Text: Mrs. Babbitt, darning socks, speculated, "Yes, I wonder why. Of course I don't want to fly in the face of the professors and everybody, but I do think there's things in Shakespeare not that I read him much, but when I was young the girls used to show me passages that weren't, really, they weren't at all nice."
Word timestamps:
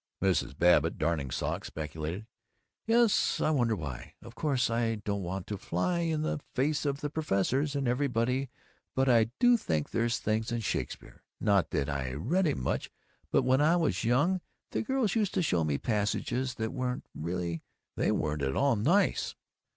Mrs. 0.19 0.57
Babbitt, 0.57 0.97
darning 0.97 1.29
socks, 1.29 1.67
speculated, 1.67 2.25
"Yes, 2.87 3.39
I 3.39 3.51
wonder 3.51 3.75
why. 3.75 4.15
Of 4.23 4.33
course 4.33 4.67
I 4.67 4.95
don't 4.95 5.21
want 5.21 5.45
to 5.45 5.59
fly 5.59 5.99
in 5.99 6.23
the 6.23 6.39
face 6.55 6.87
of 6.87 7.01
the 7.01 7.09
professors 7.11 7.75
and 7.75 7.87
everybody, 7.87 8.49
but 8.95 9.07
I 9.07 9.25
do 9.39 9.57
think 9.57 9.91
there's 9.91 10.17
things 10.17 10.51
in 10.51 10.61
Shakespeare 10.61 11.21
not 11.39 11.69
that 11.69 11.87
I 11.87 12.13
read 12.13 12.47
him 12.47 12.63
much, 12.63 12.89
but 13.29 13.43
when 13.43 13.61
I 13.61 13.75
was 13.75 14.03
young 14.03 14.41
the 14.71 14.81
girls 14.81 15.13
used 15.13 15.35
to 15.35 15.43
show 15.43 15.63
me 15.63 15.77
passages 15.77 16.55
that 16.55 16.73
weren't, 16.73 17.05
really, 17.13 17.61
they 17.95 18.11
weren't 18.11 18.41
at 18.41 18.55
all 18.55 18.75
nice." 18.75 19.35